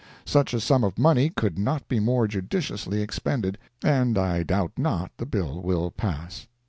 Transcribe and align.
Such 0.25 0.55
a 0.55 0.59
sum 0.59 0.83
of 0.83 0.97
money 0.97 1.29
could 1.29 1.59
not 1.59 1.87
be 1.87 1.99
more 1.99 2.27
judiciously 2.27 3.03
expended, 3.03 3.59
and 3.83 4.17
I 4.17 4.41
doubt 4.41 4.71
not 4.75 5.11
the 5.17 5.27
bill 5.27 5.61
will 5.61 5.91
pass. 5.91 6.47